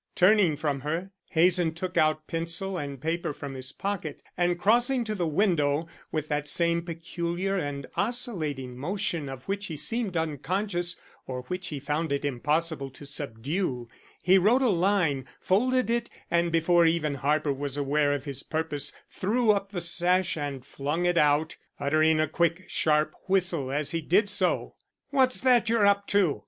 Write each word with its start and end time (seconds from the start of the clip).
Turning 0.15 0.57
from 0.57 0.79
her, 0.79 1.11
Hazen 1.29 1.75
took 1.75 1.95
out 1.95 2.25
pencil 2.25 2.75
and 2.75 2.99
paper 2.99 3.33
from 3.33 3.53
his 3.53 3.71
pocket, 3.71 4.23
and, 4.35 4.57
crossing 4.59 5.03
to 5.03 5.13
the 5.13 5.27
window 5.27 5.87
with 6.11 6.27
that 6.27 6.47
same 6.47 6.81
peculiar 6.81 7.55
and 7.55 7.85
oscillating 7.95 8.75
motion 8.75 9.29
of 9.29 9.43
which 9.43 9.67
he 9.67 9.77
seemed 9.77 10.17
unconscious, 10.17 10.99
or 11.27 11.43
which 11.43 11.67
he 11.67 11.79
found 11.79 12.11
it 12.11 12.25
impossible 12.25 12.89
to 12.89 13.05
subdue, 13.05 13.87
he 14.23 14.39
wrote 14.39 14.63
a 14.63 14.69
line, 14.69 15.23
folded 15.39 15.87
it, 15.91 16.09
and 16.31 16.51
before 16.51 16.87
even 16.87 17.13
Harper 17.13 17.53
was 17.53 17.77
aware 17.77 18.11
of 18.11 18.25
his 18.25 18.41
purpose 18.41 18.91
threw 19.07 19.51
up 19.51 19.69
the 19.69 19.79
sash 19.79 20.35
and 20.35 20.65
flung 20.65 21.05
it 21.05 21.15
out, 21.15 21.57
uttering 21.79 22.19
a 22.19 22.27
quick, 22.27 22.63
sharp 22.67 23.13
whistle 23.27 23.71
as 23.71 23.91
he 23.91 24.01
did 24.01 24.31
so. 24.31 24.73
"What's 25.11 25.39
that 25.41 25.69
you're 25.69 25.85
up 25.85 26.07
to?" 26.07 26.39